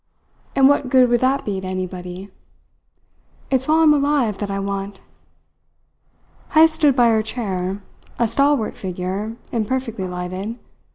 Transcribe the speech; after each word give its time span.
And 0.55 0.67
what 0.67 0.89
good 0.89 1.09
would 1.11 1.19
that 1.19 1.45
be 1.45 1.61
to 1.61 1.67
anybody? 1.67 2.31
It's 3.51 3.67
while 3.67 3.81
I 3.81 3.83
am 3.83 3.93
alive 3.93 4.39
that 4.39 4.49
I 4.49 4.57
want" 4.57 4.99
Heyst 6.55 6.73
stood 6.73 6.95
by 6.95 7.09
her 7.09 7.21
chair, 7.21 7.83
a 8.17 8.27
stalwart 8.27 8.75
figure 8.75 9.35
imperfectly 9.51 10.07
lighted. 10.07 10.57